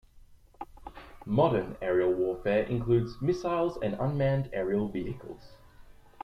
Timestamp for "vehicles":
4.89-5.57